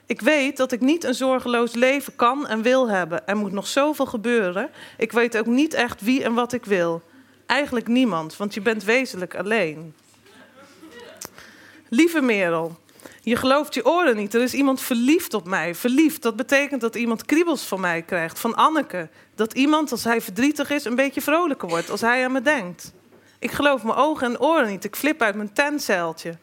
Ik 0.07 0.21
weet 0.21 0.57
dat 0.57 0.73
ik 0.73 0.81
niet 0.81 1.05
een 1.05 1.15
zorgeloos 1.15 1.75
leven 1.75 2.17
kan 2.17 2.47
en 2.47 2.63
wil 2.63 2.89
hebben. 2.89 3.27
Er 3.27 3.37
moet 3.37 3.53
nog 3.53 3.67
zoveel 3.67 4.07
gebeuren. 4.07 4.71
Ik 4.97 5.13
weet 5.13 5.39
ook 5.39 5.47
niet 5.47 5.75
echt 5.75 6.01
wie 6.01 6.25
en 6.25 6.35
wat 6.35 6.53
ik 6.53 6.65
wil. 6.65 7.03
Eigenlijk 7.47 7.87
niemand, 7.87 8.37
want 8.37 8.55
je 8.55 8.61
bent 8.61 8.85
wezenlijk 8.85 9.37
alleen. 9.37 9.95
Lieve 11.89 12.21
Merel, 12.21 12.77
je 13.25 13.37
gelooft 13.37 13.75
je 13.75 13.87
oren 13.87 14.17
niet. 14.17 14.35
Er 14.35 14.43
is 14.43 14.55
iemand 14.55 14.81
verliefd 14.81 15.35
op 15.35 15.47
mij. 15.47 15.75
Verliefd, 15.75 16.23
dat 16.23 16.37
betekent 16.37 16.81
dat 16.81 16.95
iemand 16.95 17.25
kriebels 17.25 17.63
van 17.65 17.81
mij 17.81 18.03
krijgt, 18.03 18.39
van 18.39 18.55
Anneke. 18.55 19.09
Dat 19.35 19.53
iemand, 19.53 19.91
als 19.91 20.05
hij 20.05 20.21
verdrietig 20.21 20.71
is, 20.71 20.85
een 20.85 20.95
beetje 20.95 21.21
vrolijker 21.21 21.69
wordt 21.69 21.91
als 21.91 22.01
hij 22.01 22.25
aan 22.25 22.33
me 22.33 22.43
denkt. 22.43 22.93
Ik 23.39 23.51
geloof 23.51 23.83
mijn 23.83 23.99
ogen 23.99 24.27
en 24.27 24.41
oren 24.41 24.69
niet. 24.69 24.85
Ik 24.85 24.97
flip 24.97 25.23
uit 25.23 25.35
mijn 25.35 25.53
tentzeiltje. 25.53 26.37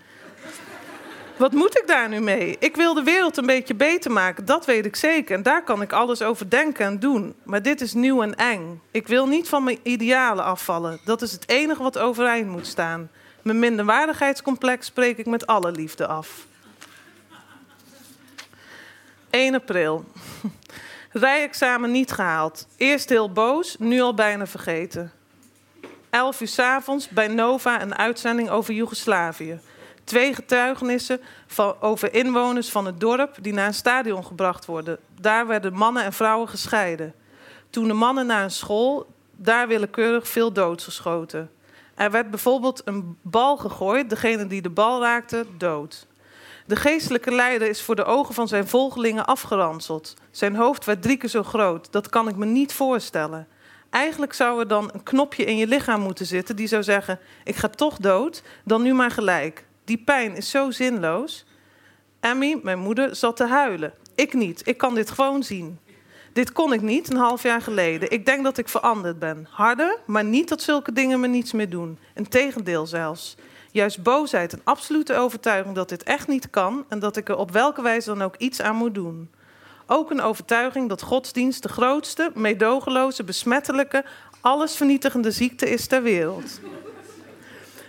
Wat 1.37 1.53
moet 1.53 1.77
ik 1.77 1.87
daar 1.87 2.09
nu 2.09 2.19
mee? 2.19 2.55
Ik 2.59 2.75
wil 2.75 2.93
de 2.93 3.03
wereld 3.03 3.37
een 3.37 3.45
beetje 3.45 3.75
beter 3.75 4.11
maken, 4.11 4.45
dat 4.45 4.65
weet 4.65 4.85
ik 4.85 4.95
zeker. 4.95 5.35
En 5.35 5.43
daar 5.43 5.63
kan 5.63 5.81
ik 5.81 5.93
alles 5.93 6.21
over 6.21 6.49
denken 6.49 6.85
en 6.85 6.99
doen. 6.99 7.35
Maar 7.43 7.61
dit 7.61 7.81
is 7.81 7.93
nieuw 7.93 8.21
en 8.21 8.35
eng. 8.35 8.81
Ik 8.91 9.07
wil 9.07 9.27
niet 9.27 9.49
van 9.49 9.63
mijn 9.63 9.79
idealen 9.83 10.43
afvallen. 10.43 10.99
Dat 11.05 11.21
is 11.21 11.31
het 11.31 11.49
enige 11.49 11.83
wat 11.83 11.97
overeind 11.97 12.49
moet 12.49 12.67
staan. 12.67 13.09
Mijn 13.41 13.59
minderwaardigheidscomplex 13.59 14.85
spreek 14.85 15.17
ik 15.17 15.25
met 15.25 15.47
alle 15.47 15.71
liefde 15.71 16.07
af. 16.07 16.47
1 19.29 19.55
april. 19.55 20.05
Rijexamen 21.11 21.91
niet 21.91 22.11
gehaald. 22.11 22.67
Eerst 22.77 23.09
heel 23.09 23.31
boos, 23.31 23.75
nu 23.79 24.01
al 24.01 24.13
bijna 24.13 24.47
vergeten. 24.47 25.11
11 26.09 26.41
uur 26.41 26.47
s 26.47 26.59
avonds 26.59 27.09
bij 27.09 27.27
Nova 27.27 27.81
een 27.81 27.95
uitzending 27.95 28.49
over 28.49 28.73
Joegoslavië. 28.73 29.59
Twee 30.03 30.33
getuigenissen 30.33 31.21
van, 31.47 31.75
over 31.79 32.13
inwoners 32.13 32.69
van 32.69 32.85
het 32.85 32.99
dorp 32.99 33.37
die 33.41 33.53
naar 33.53 33.67
een 33.67 33.73
stadion 33.73 34.25
gebracht 34.25 34.65
worden. 34.65 34.97
Daar 35.19 35.47
werden 35.47 35.73
mannen 35.73 36.03
en 36.03 36.13
vrouwen 36.13 36.49
gescheiden. 36.49 37.13
Toen 37.69 37.87
de 37.87 37.93
mannen 37.93 38.25
naar 38.25 38.43
een 38.43 38.51
school, 38.51 39.07
daar 39.35 39.67
willekeurig 39.67 40.27
veel 40.27 40.51
doodgeschoten. 40.51 41.51
Er 41.95 42.11
werd 42.11 42.29
bijvoorbeeld 42.29 42.81
een 42.85 43.17
bal 43.21 43.57
gegooid, 43.57 44.09
degene 44.09 44.47
die 44.47 44.61
de 44.61 44.69
bal 44.69 45.01
raakte, 45.01 45.45
dood. 45.57 46.07
De 46.69 46.75
geestelijke 46.75 47.31
leider 47.31 47.67
is 47.67 47.81
voor 47.81 47.95
de 47.95 48.03
ogen 48.03 48.33
van 48.33 48.47
zijn 48.47 48.67
volgelingen 48.67 49.25
afgeranseld. 49.25 50.13
Zijn 50.31 50.55
hoofd 50.55 50.85
werd 50.85 51.01
drie 51.01 51.17
keer 51.17 51.29
zo 51.29 51.43
groot. 51.43 51.91
Dat 51.91 52.09
kan 52.09 52.27
ik 52.27 52.35
me 52.35 52.45
niet 52.45 52.73
voorstellen. 52.73 53.47
Eigenlijk 53.89 54.33
zou 54.33 54.59
er 54.59 54.67
dan 54.67 54.89
een 54.93 55.03
knopje 55.03 55.45
in 55.45 55.57
je 55.57 55.67
lichaam 55.67 56.01
moeten 56.01 56.25
zitten 56.25 56.55
die 56.55 56.67
zou 56.67 56.83
zeggen: 56.83 57.19
Ik 57.43 57.55
ga 57.55 57.67
toch 57.67 57.97
dood, 57.97 58.43
dan 58.63 58.81
nu 58.81 58.93
maar 58.93 59.11
gelijk. 59.11 59.65
Die 59.83 59.97
pijn 59.97 60.35
is 60.35 60.49
zo 60.49 60.71
zinloos. 60.71 61.45
Emmy, 62.19 62.59
mijn 62.63 62.79
moeder, 62.79 63.15
zat 63.15 63.35
te 63.35 63.47
huilen. 63.47 63.93
Ik 64.15 64.33
niet. 64.33 64.67
Ik 64.67 64.77
kan 64.77 64.95
dit 64.95 65.11
gewoon 65.11 65.43
zien. 65.43 65.79
Dit 66.33 66.51
kon 66.51 66.73
ik 66.73 66.81
niet 66.81 67.09
een 67.09 67.17
half 67.17 67.43
jaar 67.43 67.61
geleden. 67.61 68.11
Ik 68.11 68.25
denk 68.25 68.43
dat 68.43 68.57
ik 68.57 68.69
veranderd 68.69 69.19
ben. 69.19 69.47
Harder, 69.49 69.97
maar 70.05 70.25
niet 70.25 70.49
dat 70.49 70.61
zulke 70.61 70.91
dingen 70.91 71.19
me 71.19 71.27
niets 71.27 71.51
meer 71.51 71.69
doen. 71.69 71.99
Integendeel 72.15 72.85
zelfs. 72.85 73.35
Juist 73.71 74.03
boosheid, 74.03 74.53
een 74.53 74.61
absolute 74.63 75.15
overtuiging 75.15 75.75
dat 75.75 75.89
dit 75.89 76.03
echt 76.03 76.27
niet 76.27 76.49
kan 76.49 76.85
en 76.87 76.99
dat 76.99 77.17
ik 77.17 77.29
er 77.29 77.37
op 77.37 77.51
welke 77.51 77.81
wijze 77.81 78.09
dan 78.09 78.21
ook 78.21 78.35
iets 78.37 78.61
aan 78.61 78.75
moet 78.75 78.93
doen. 78.95 79.29
Ook 79.85 80.11
een 80.11 80.21
overtuiging 80.21 80.89
dat 80.89 81.01
godsdienst 81.01 81.63
de 81.63 81.69
grootste, 81.69 82.31
meedogenloze, 82.33 83.23
besmettelijke, 83.23 84.05
allesvernietigende 84.41 85.31
ziekte 85.31 85.69
is 85.69 85.87
ter 85.87 86.01
wereld. 86.01 86.59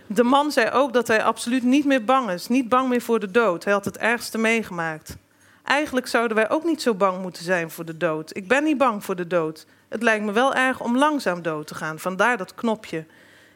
De 0.07 0.23
man 0.23 0.53
zei 0.53 0.71
ook 0.71 0.93
dat 0.93 1.09
hij 1.09 1.25
absoluut 1.25 1.63
niet 1.63 1.85
meer 1.85 2.05
bang 2.05 2.31
is, 2.31 2.49
niet 2.49 2.69
bang 2.69 2.89
meer 2.89 3.01
voor 3.01 3.21
de 3.21 3.31
dood. 3.31 3.65
Hij 3.65 3.73
had 3.73 3.85
het 3.85 3.99
ergste 3.99 4.39
meegemaakt. 4.39 5.17
Eigenlijk 5.65 6.07
zouden 6.07 6.37
wij 6.37 6.51
ook 6.51 6.65
niet 6.65 6.83
zo 6.83 6.95
bang 6.95 7.23
moeten 7.23 7.45
zijn 7.45 7.71
voor 7.71 7.85
de 7.85 7.97
dood. 7.97 8.37
Ik 8.37 8.49
ben 8.49 8.65
niet 8.65 8.79
bang 8.79 9.05
voor 9.05 9.17
de 9.17 9.27
dood. 9.27 9.67
Het 9.89 10.03
lijkt 10.03 10.25
me 10.25 10.33
wel 10.33 10.55
erg 10.55 10.81
om 10.81 10.99
langzaam 10.99 11.43
dood 11.43 11.67
te 11.67 11.75
gaan, 11.75 11.99
vandaar 11.99 12.37
dat 12.37 12.55
knopje. 12.55 13.05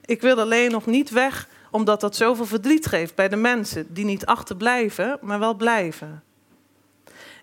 Ik 0.04 0.20
wil 0.20 0.40
alleen 0.40 0.70
nog 0.70 0.86
niet 0.86 1.10
weg, 1.10 1.48
omdat 1.74 2.00
dat 2.00 2.16
zoveel 2.16 2.46
verdriet 2.46 2.86
geeft 2.86 3.14
bij 3.14 3.28
de 3.28 3.36
mensen 3.36 3.86
die 3.88 4.04
niet 4.04 4.26
achterblijven, 4.26 5.18
maar 5.20 5.38
wel 5.38 5.54
blijven. 5.54 6.22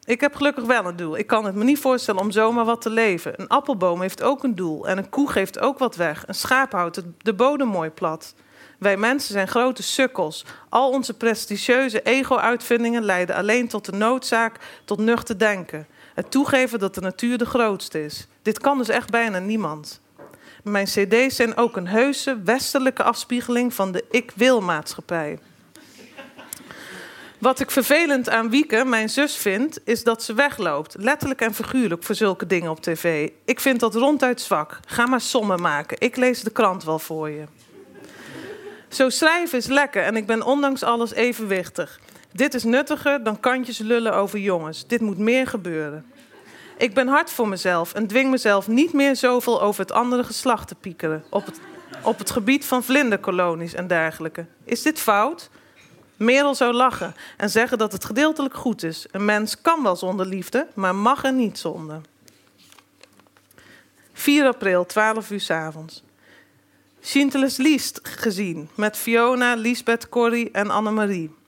Ik 0.03 0.21
heb 0.21 0.35
gelukkig 0.35 0.63
wel 0.63 0.85
een 0.85 0.95
doel. 0.95 1.17
Ik 1.17 1.27
kan 1.27 1.45
het 1.45 1.55
me 1.55 1.63
niet 1.63 1.79
voorstellen 1.79 2.21
om 2.21 2.31
zomaar 2.31 2.65
wat 2.65 2.81
te 2.81 2.89
leven. 2.89 3.33
Een 3.41 3.47
appelboom 3.47 4.01
heeft 4.01 4.23
ook 4.23 4.43
een 4.43 4.55
doel 4.55 4.87
en 4.87 4.97
een 4.97 5.09
koe 5.09 5.29
geeft 5.31 5.59
ook 5.59 5.77
wat 5.77 5.95
weg. 5.95 6.27
Een 6.27 6.35
schaap 6.35 6.71
houdt 6.71 7.01
de 7.17 7.33
bodem 7.33 7.67
mooi 7.67 7.89
plat. 7.89 8.35
Wij 8.79 8.97
mensen 8.97 9.33
zijn 9.33 9.47
grote 9.47 9.83
sukkels. 9.83 10.45
Al 10.69 10.89
onze 10.89 11.13
prestigieuze 11.13 12.01
ego-uitvindingen 12.01 13.03
leiden 13.03 13.35
alleen 13.35 13.67
tot 13.67 13.85
de 13.85 13.91
noodzaak 13.91 14.81
tot 14.85 14.99
nuchter 14.99 15.37
denken. 15.37 15.87
Het 16.13 16.31
toegeven 16.31 16.79
dat 16.79 16.95
de 16.95 17.01
natuur 17.01 17.37
de 17.37 17.45
grootste 17.45 18.03
is. 18.03 18.27
Dit 18.41 18.59
kan 18.59 18.77
dus 18.77 18.89
echt 18.89 19.09
bijna 19.09 19.39
niemand. 19.39 20.00
Mijn 20.63 20.85
cd's 20.85 21.35
zijn 21.35 21.57
ook 21.57 21.75
een 21.75 21.87
heuse 21.87 22.41
westelijke 22.43 23.03
afspiegeling 23.03 23.73
van 23.73 23.91
de 23.91 24.05
ik-wil-maatschappij. 24.11 25.39
Wat 27.37 27.59
ik 27.59 27.71
vervelend 27.71 28.29
aan 28.29 28.49
Wieke, 28.49 28.85
mijn 28.85 29.09
zus, 29.09 29.35
vind, 29.35 29.79
is 29.85 30.03
dat 30.03 30.23
ze 30.23 30.33
wegloopt. 30.33 30.95
Letterlijk 30.99 31.41
en 31.41 31.53
figuurlijk 31.53 32.03
voor 32.03 32.15
zulke 32.15 32.45
dingen 32.45 32.71
op 32.71 32.81
tv. 32.81 33.29
Ik 33.45 33.59
vind 33.59 33.79
dat 33.79 33.95
ronduit 33.95 34.41
zwak. 34.41 34.79
Ga 34.85 35.05
maar 35.05 35.21
sommen 35.21 35.61
maken. 35.61 35.97
Ik 35.99 36.15
lees 36.15 36.41
de 36.41 36.49
krant 36.49 36.83
wel 36.83 36.99
voor 36.99 37.29
je. 37.29 37.43
Zo 38.87 39.09
schrijven 39.09 39.57
is 39.57 39.67
lekker 39.67 40.03
en 40.03 40.15
ik 40.15 40.25
ben 40.25 40.43
ondanks 40.43 40.83
alles 40.83 41.13
evenwichtig. 41.13 41.99
Dit 42.31 42.53
is 42.53 42.63
nuttiger 42.63 43.23
dan 43.23 43.39
kantjes 43.39 43.77
lullen 43.77 44.13
over 44.13 44.39
jongens. 44.39 44.87
Dit 44.87 45.01
moet 45.01 45.17
meer 45.17 45.47
gebeuren. 45.47 46.10
Ik 46.81 46.93
ben 46.93 47.07
hard 47.07 47.31
voor 47.31 47.47
mezelf 47.47 47.93
en 47.93 48.07
dwing 48.07 48.29
mezelf 48.29 48.67
niet 48.67 48.93
meer 48.93 49.15
zoveel 49.15 49.61
over 49.61 49.81
het 49.81 49.91
andere 49.91 50.23
geslacht 50.23 50.67
te 50.67 50.75
piekeren. 50.75 51.23
Op 51.29 51.45
het, 51.45 51.59
op 52.03 52.17
het 52.17 52.31
gebied 52.31 52.65
van 52.65 52.83
vlinderkolonies 52.83 53.73
en 53.73 53.87
dergelijke. 53.87 54.45
Is 54.63 54.81
dit 54.81 54.99
fout? 54.99 55.49
Merel 56.17 56.55
zou 56.55 56.73
lachen 56.73 57.15
en 57.37 57.49
zeggen 57.49 57.77
dat 57.77 57.91
het 57.91 58.05
gedeeltelijk 58.05 58.53
goed 58.53 58.83
is. 58.83 59.05
Een 59.11 59.25
mens 59.25 59.61
kan 59.61 59.83
wel 59.83 59.95
zonder 59.95 60.25
liefde, 60.25 60.67
maar 60.73 60.95
mag 60.95 61.23
er 61.23 61.33
niet 61.33 61.57
zonder. 61.57 62.01
4 64.13 64.45
april, 64.45 64.85
12 64.85 65.31
uur 65.31 65.41
s 65.41 65.49
avonds. 65.49 66.03
Sinteles 66.99 67.57
Liest 67.57 67.99
gezien 68.03 68.69
met 68.75 68.97
Fiona, 68.97 69.55
Lisbeth, 69.55 70.09
Corrie 70.09 70.51
en 70.51 70.69
Annemarie. 70.69 71.39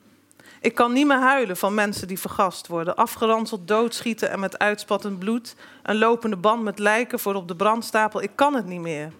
Ik 0.63 0.75
kan 0.75 0.93
niet 0.93 1.08
meer 1.08 1.20
huilen 1.20 1.58
van 1.58 1.74
mensen 1.74 2.08
die 2.08 2.20
vergast 2.20 2.67
worden, 2.67 2.96
afgeranseld 2.96 3.67
doodschieten 3.67 4.29
en 4.29 4.39
met 4.39 4.60
uitspattend 4.60 5.20
bloed, 5.20 5.55
een 5.84 5.98
lopende 5.98 6.36
band 6.36 6.63
met 6.63 6.79
lijken 6.79 7.20
voor 7.20 7.36
op 7.36 7.48
de 7.48 7.55
brandstapel. 7.55 8.22
Ik 8.22 8.32
kan 8.36 8.53
het 8.53 8.65
niet 8.65 8.79
meer. 8.79 9.12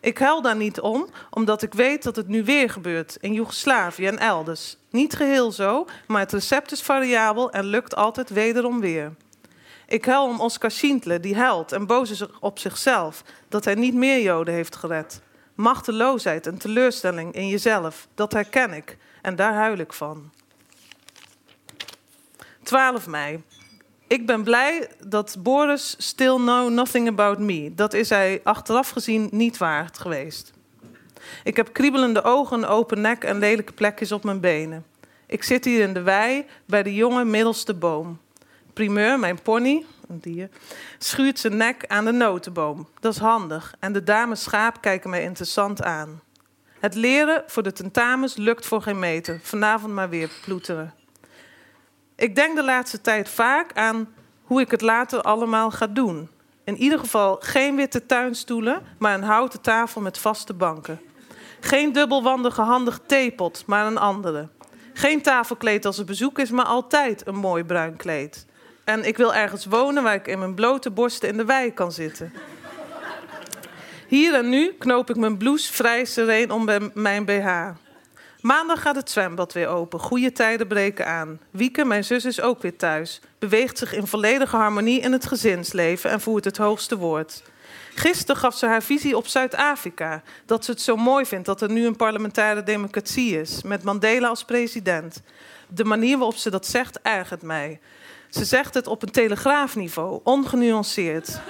Ik 0.00 0.18
huil 0.18 0.42
daar 0.42 0.56
niet 0.56 0.80
om, 0.80 1.08
omdat 1.30 1.62
ik 1.62 1.74
weet 1.74 2.02
dat 2.02 2.16
het 2.16 2.28
nu 2.28 2.44
weer 2.44 2.70
gebeurt 2.70 3.16
in 3.20 3.32
Joegoslavië 3.32 4.06
en 4.06 4.18
elders. 4.18 4.76
Niet 4.90 5.14
geheel 5.14 5.52
zo, 5.52 5.86
maar 6.06 6.20
het 6.20 6.32
recept 6.32 6.72
is 6.72 6.82
variabel 6.82 7.50
en 7.50 7.64
lukt 7.64 7.96
altijd 7.96 8.30
wederom 8.30 8.80
weer. 8.80 9.12
Ik 9.86 10.04
huil 10.04 10.24
om 10.24 10.40
Oscar 10.40 10.70
Schindler, 10.70 11.20
die 11.20 11.36
huilt 11.36 11.72
en 11.72 11.86
boos 11.86 12.10
is 12.10 12.24
op 12.40 12.58
zichzelf 12.58 13.24
dat 13.48 13.64
hij 13.64 13.74
niet 13.74 13.94
meer 13.94 14.22
Joden 14.22 14.54
heeft 14.54 14.76
gered. 14.76 15.20
Machteloosheid 15.54 16.46
en 16.46 16.58
teleurstelling 16.58 17.34
in 17.34 17.48
jezelf, 17.48 18.08
dat 18.14 18.32
herken 18.32 18.72
ik 18.72 18.96
en 19.22 19.36
daar 19.36 19.54
huil 19.54 19.78
ik 19.78 19.92
van. 19.92 20.30
12 22.70 23.06
mei. 23.06 23.42
Ik 24.06 24.26
ben 24.26 24.42
blij 24.42 24.88
dat 25.06 25.36
Boris 25.38 25.94
still 25.98 26.34
know 26.34 26.70
nothing 26.70 27.08
about 27.08 27.38
me. 27.38 27.74
Dat 27.74 27.94
is 27.94 28.08
hij 28.08 28.40
achteraf 28.44 28.90
gezien 28.90 29.28
niet 29.32 29.58
waard 29.58 29.98
geweest. 29.98 30.52
Ik 31.44 31.56
heb 31.56 31.72
kriebelende 31.72 32.22
ogen, 32.22 32.58
een 32.58 32.68
open 32.68 33.00
nek 33.00 33.24
en 33.24 33.38
lelijke 33.38 33.72
plekjes 33.72 34.12
op 34.12 34.24
mijn 34.24 34.40
benen. 34.40 34.84
Ik 35.26 35.42
zit 35.42 35.64
hier 35.64 35.80
in 35.80 35.92
de 35.92 36.02
wei 36.02 36.46
bij 36.64 36.82
de 36.82 36.94
jonge 36.94 37.24
middelste 37.24 37.74
boom. 37.74 38.20
Primeur, 38.72 39.18
mijn 39.18 39.42
pony, 39.42 39.84
een 40.08 40.20
dier, 40.20 40.48
schuurt 40.98 41.38
zijn 41.38 41.56
nek 41.56 41.84
aan 41.86 42.04
de 42.04 42.12
notenboom. 42.12 42.88
Dat 43.00 43.12
is 43.12 43.18
handig. 43.18 43.74
En 43.78 43.92
de 43.92 44.02
dames 44.02 44.42
schaap 44.42 44.80
kijken 44.80 45.10
mij 45.10 45.22
interessant 45.22 45.82
aan. 45.82 46.20
Het 46.80 46.94
leren 46.94 47.42
voor 47.46 47.62
de 47.62 47.72
tentamens 47.72 48.36
lukt 48.36 48.66
voor 48.66 48.82
geen 48.82 48.98
meter. 48.98 49.40
Vanavond 49.42 49.92
maar 49.92 50.08
weer 50.08 50.30
ploeteren. 50.44 50.99
Ik 52.20 52.34
denk 52.34 52.56
de 52.56 52.64
laatste 52.64 53.00
tijd 53.00 53.28
vaak 53.28 53.72
aan 53.74 54.08
hoe 54.42 54.60
ik 54.60 54.70
het 54.70 54.80
later 54.80 55.20
allemaal 55.20 55.70
ga 55.70 55.86
doen. 55.86 56.28
In 56.64 56.76
ieder 56.76 56.98
geval 56.98 57.36
geen 57.40 57.76
witte 57.76 58.06
tuinstoelen, 58.06 58.82
maar 58.98 59.14
een 59.14 59.22
houten 59.22 59.60
tafel 59.60 60.00
met 60.00 60.18
vaste 60.18 60.54
banken. 60.54 61.00
Geen 61.60 61.92
dubbelwandige 61.92 62.60
handige 62.60 63.00
theepot, 63.06 63.62
maar 63.66 63.86
een 63.86 63.98
andere. 63.98 64.48
Geen 64.92 65.22
tafelkleed 65.22 65.84
als 65.84 65.98
er 65.98 66.04
bezoek 66.04 66.38
is, 66.38 66.50
maar 66.50 66.64
altijd 66.64 67.26
een 67.26 67.36
mooi 67.36 67.64
bruin 67.64 67.96
kleed. 67.96 68.46
En 68.84 69.04
ik 69.04 69.16
wil 69.16 69.34
ergens 69.34 69.66
wonen 69.66 70.02
waar 70.02 70.14
ik 70.14 70.26
in 70.26 70.38
mijn 70.38 70.54
blote 70.54 70.90
borsten 70.90 71.28
in 71.28 71.36
de 71.36 71.44
wei 71.44 71.74
kan 71.74 71.92
zitten. 71.92 72.32
Hier 74.06 74.34
en 74.34 74.48
nu 74.48 74.72
knoop 74.78 75.10
ik 75.10 75.16
mijn 75.16 75.36
blouse 75.36 75.72
vrij 75.72 76.04
sereen 76.04 76.50
om 76.50 76.68
mijn 76.94 77.24
BH. 77.24 77.68
Maandag 78.42 78.82
gaat 78.82 78.96
het 78.96 79.10
zwembad 79.10 79.52
weer 79.52 79.68
open. 79.68 80.00
Goede 80.00 80.32
tijden 80.32 80.66
breken 80.66 81.06
aan. 81.06 81.40
Wieke, 81.50 81.84
mijn 81.84 82.04
zus, 82.04 82.24
is 82.24 82.40
ook 82.40 82.62
weer 82.62 82.76
thuis. 82.76 83.20
Beweegt 83.38 83.78
zich 83.78 83.94
in 83.94 84.06
volledige 84.06 84.56
harmonie 84.56 85.00
in 85.00 85.12
het 85.12 85.26
gezinsleven 85.26 86.10
en 86.10 86.20
voert 86.20 86.44
het 86.44 86.56
hoogste 86.56 86.96
woord. 86.96 87.42
Gisteren 87.94 88.40
gaf 88.40 88.56
ze 88.56 88.66
haar 88.66 88.82
visie 88.82 89.16
op 89.16 89.26
Zuid-Afrika. 89.26 90.22
Dat 90.46 90.64
ze 90.64 90.70
het 90.70 90.80
zo 90.80 90.96
mooi 90.96 91.26
vindt 91.26 91.46
dat 91.46 91.60
er 91.60 91.70
nu 91.70 91.86
een 91.86 91.96
parlementaire 91.96 92.62
democratie 92.62 93.40
is. 93.40 93.62
Met 93.62 93.82
Mandela 93.82 94.28
als 94.28 94.44
president. 94.44 95.22
De 95.68 95.84
manier 95.84 96.16
waarop 96.16 96.36
ze 96.36 96.50
dat 96.50 96.66
zegt 96.66 97.00
ergert 97.02 97.42
mij. 97.42 97.80
Ze 98.28 98.44
zegt 98.44 98.74
het 98.74 98.86
op 98.86 99.02
een 99.02 99.10
telegraafniveau, 99.10 100.20
ongenuanceerd. 100.22 101.40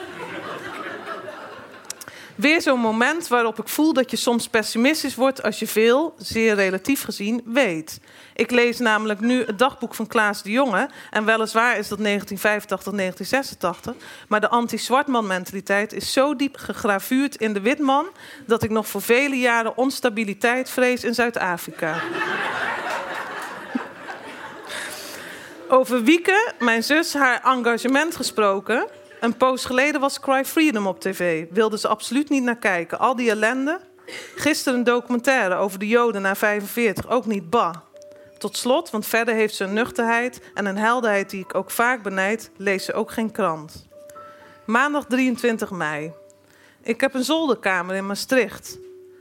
Weer 2.35 2.63
zo'n 2.63 2.81
moment 2.81 3.29
waarop 3.29 3.59
ik 3.59 3.69
voel 3.69 3.93
dat 3.93 4.11
je 4.11 4.17
soms 4.17 4.49
pessimistisch 4.49 5.15
wordt 5.15 5.43
als 5.43 5.59
je 5.59 5.67
veel, 5.67 6.15
zeer 6.19 6.55
relatief 6.55 7.03
gezien, 7.03 7.43
weet. 7.45 8.01
Ik 8.35 8.51
lees 8.51 8.79
namelijk 8.79 9.21
nu 9.21 9.45
het 9.45 9.59
dagboek 9.59 9.95
van 9.95 10.07
Klaas 10.07 10.43
de 10.43 10.51
Jonge. 10.51 10.89
En 11.11 11.25
weliswaar 11.25 11.79
is 11.79 11.89
dat 11.89 11.99
1985, 11.99 12.93
1986. 12.93 13.95
Maar 14.29 14.41
de 14.41 14.49
anti-zwartman 14.49 15.27
mentaliteit 15.27 15.93
is 15.93 16.13
zo 16.13 16.37
diep 16.37 16.57
gegravuurd 16.57 17.37
in 17.37 17.53
de 17.53 17.61
witman... 17.61 18.07
dat 18.47 18.63
ik 18.63 18.71
nog 18.71 18.89
voor 18.89 19.03
vele 19.03 19.39
jaren 19.39 19.77
onstabiliteit 19.77 20.71
vrees 20.71 21.05
in 21.05 21.15
Zuid-Afrika. 21.15 22.01
Over 25.69 26.03
Wieke, 26.03 26.53
mijn 26.59 26.83
zus, 26.83 27.15
haar 27.15 27.43
engagement 27.45 28.17
gesproken. 28.17 28.87
Een 29.21 29.37
poos 29.37 29.65
geleden 29.65 30.01
was 30.01 30.21
Cry 30.21 30.45
Freedom 30.45 30.87
op 30.87 31.01
tv. 31.01 31.47
Wilde 31.51 31.79
ze 31.79 31.89
absoluut 31.89 32.29
niet 32.29 32.43
naar 32.43 32.57
kijken. 32.57 32.99
Al 32.99 33.17
die 33.17 33.31
ellende. 33.31 33.81
Gisteren 34.37 34.79
een 34.79 34.85
documentaire 34.85 35.55
over 35.55 35.79
de 35.79 35.89
Joden 35.89 36.23
na 36.23 36.35
45. 36.35 37.09
Ook 37.09 37.27
niet 37.27 37.51
bah. 37.51 37.75
Tot 38.39 38.57
slot, 38.57 38.91
want 38.91 39.07
verder 39.07 39.35
heeft 39.35 39.55
ze 39.55 39.65
een 39.65 39.73
nuchterheid 39.73 40.41
en 40.55 40.67
een 40.67 40.77
helderheid 40.79 41.31
die 41.31 41.41
ik 41.41 41.55
ook 41.55 41.71
vaak 41.71 42.03
benijd, 42.03 42.51
leest 42.57 42.85
ze 42.85 42.93
ook 42.93 43.11
geen 43.11 43.31
krant. 43.31 43.89
Maandag 44.65 45.05
23 45.05 45.71
mei. 45.71 46.13
Ik 46.83 47.01
heb 47.01 47.15
een 47.15 47.25
zolderkamer 47.25 47.97
in 47.97 48.07
Maastricht. 48.07 48.79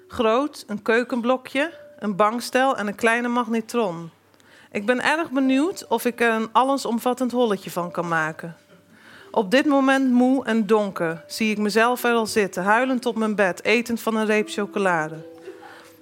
Groot, 0.08 0.64
een 0.68 0.82
keukenblokje, 0.82 1.74
een 2.00 2.16
bankstel 2.16 2.78
en 2.78 2.88
een 2.88 2.96
kleine 2.96 3.28
magnetron. 3.28 4.10
Ik 4.72 4.86
ben 4.86 5.04
erg 5.04 5.32
benieuwd 5.32 5.88
of 5.88 6.06
ik 6.06 6.22
er 6.22 6.32
een 6.32 6.50
allesomvattend 6.52 7.32
holletje 7.32 7.72
van 7.72 7.92
kan 7.92 8.08
maken. 8.08 8.58
Op 9.32 9.52
dit 9.52 9.66
moment 9.66 10.12
moe 10.12 10.46
en 10.46 10.66
donker 10.66 11.24
zie 11.28 11.52
ik 11.52 11.58
mezelf 11.58 12.04
er 12.04 12.14
al 12.14 12.26
zitten, 12.26 12.64
huilend 12.64 13.06
op 13.06 13.16
mijn 13.16 13.36
bed, 13.36 13.64
etend 13.64 14.02
van 14.02 14.16
een 14.16 14.26
reep 14.26 14.50
chocolade. 14.50 15.16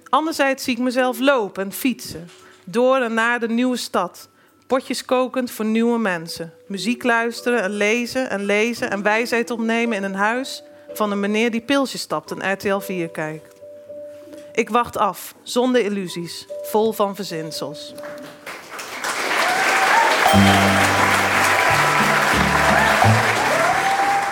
Anderzijds 0.08 0.64
zie 0.64 0.72
ik 0.72 0.82
mezelf 0.82 1.18
lopen 1.18 1.64
en 1.64 1.72
fietsen, 1.72 2.28
door 2.64 2.96
en 2.96 3.14
naar 3.14 3.40
de 3.40 3.48
nieuwe 3.48 3.76
stad. 3.76 4.28
Potjes 4.66 5.04
kokend 5.04 5.50
voor 5.50 5.64
nieuwe 5.64 5.98
mensen. 5.98 6.52
Muziek 6.66 7.02
luisteren 7.02 7.62
en 7.62 7.70
lezen 7.70 8.30
en 8.30 8.44
lezen 8.44 8.90
en 8.90 9.02
wijsheid 9.02 9.50
opnemen 9.50 9.96
in 9.96 10.02
een 10.02 10.14
huis 10.14 10.62
van 10.92 11.10
een 11.10 11.20
meneer 11.20 11.50
die 11.50 11.60
pilsjes 11.60 12.00
stapt 12.00 12.30
en 12.30 12.52
RTL 12.52 12.78
4 12.78 13.08
kijkt. 13.08 13.54
Ik 14.52 14.68
wacht 14.70 14.96
af, 14.96 15.34
zonder 15.42 15.84
illusies, 15.84 16.46
vol 16.62 16.92
van 16.92 17.14
verzinsels. 17.14 17.94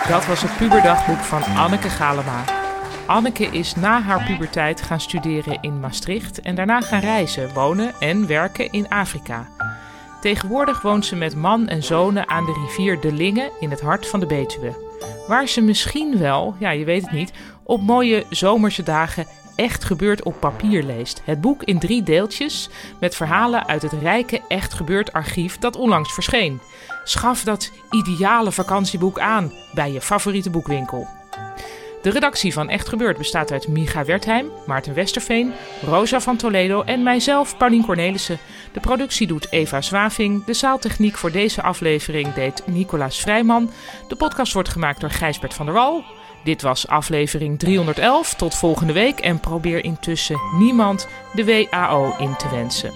Dat 0.07 0.25
was 0.25 0.41
het 0.41 0.57
puberdagboek 0.57 1.17
van 1.17 1.43
Anneke 1.43 1.89
Galema. 1.89 2.43
Anneke 3.05 3.45
is 3.45 3.75
na 3.75 4.01
haar 4.01 4.23
puberteit 4.23 4.81
gaan 4.81 5.01
studeren 5.01 5.57
in 5.61 5.79
Maastricht 5.79 6.41
en 6.41 6.55
daarna 6.55 6.81
gaan 6.81 6.99
reizen, 6.99 7.53
wonen 7.53 7.93
en 7.99 8.27
werken 8.27 8.71
in 8.71 8.89
Afrika. 8.89 9.47
Tegenwoordig 10.21 10.81
woont 10.81 11.05
ze 11.05 11.15
met 11.15 11.35
man 11.35 11.67
en 11.67 11.83
zonen 11.83 12.29
aan 12.29 12.45
de 12.45 12.65
rivier 12.65 12.99
De 12.99 13.11
Linge 13.11 13.51
in 13.59 13.69
het 13.69 13.81
hart 13.81 14.07
van 14.07 14.19
de 14.19 14.25
Betuwe. 14.25 14.75
Waar 15.27 15.47
ze 15.47 15.61
misschien 15.61 16.17
wel, 16.17 16.55
ja 16.59 16.69
je 16.69 16.85
weet 16.85 17.01
het 17.01 17.11
niet, 17.11 17.33
op 17.63 17.81
mooie 17.81 18.25
zomerse 18.29 18.83
dagen 18.83 19.25
echt 19.55 19.83
gebeurd 19.83 20.23
op 20.23 20.39
papier 20.39 20.83
leest. 20.83 21.21
Het 21.25 21.41
boek 21.41 21.63
in 21.63 21.79
drie 21.79 22.03
deeltjes 22.03 22.69
met 22.99 23.15
verhalen 23.15 23.67
uit 23.67 23.81
het 23.81 23.93
rijke 24.01 24.41
echt 24.47 24.73
gebeurd 24.73 25.13
archief 25.13 25.57
dat 25.57 25.75
onlangs 25.75 26.13
verscheen. 26.13 26.59
Schaf 27.07 27.43
dat 27.43 27.71
ideale 27.91 28.51
vakantieboek 28.51 29.19
aan 29.19 29.53
bij 29.73 29.91
je 29.91 30.01
favoriete 30.01 30.49
boekwinkel. 30.49 31.07
De 32.01 32.09
redactie 32.09 32.53
van 32.53 32.69
Echt 32.69 32.89
Gebeurd 32.89 33.17
bestaat 33.17 33.51
uit 33.51 33.67
Micha 33.67 34.05
Wertheim, 34.05 34.51
Maarten 34.65 34.93
Westerveen, 34.93 35.53
Rosa 35.85 36.21
van 36.21 36.37
Toledo 36.37 36.81
en 36.81 37.03
mijzelf, 37.03 37.57
Paulien 37.57 37.85
Cornelissen. 37.85 38.39
De 38.73 38.79
productie 38.79 39.27
doet 39.27 39.51
Eva 39.51 39.81
Zwaving. 39.81 40.45
De 40.45 40.53
zaaltechniek 40.53 41.17
voor 41.17 41.31
deze 41.31 41.61
aflevering 41.61 42.33
deed 42.33 42.63
Nicolaas 42.65 43.19
Vrijman. 43.19 43.71
De 44.07 44.15
podcast 44.15 44.53
wordt 44.53 44.69
gemaakt 44.69 45.01
door 45.01 45.11
Gijsbert 45.11 45.53
van 45.53 45.65
der 45.65 45.75
Wal. 45.75 46.03
Dit 46.43 46.61
was 46.61 46.87
aflevering 46.87 47.59
311. 47.59 48.33
Tot 48.33 48.55
volgende 48.55 48.93
week 48.93 49.19
en 49.19 49.39
probeer 49.39 49.83
intussen 49.83 50.39
niemand 50.57 51.07
de 51.33 51.67
WAO 51.69 52.15
in 52.17 52.35
te 52.35 52.49
wensen. 52.49 52.91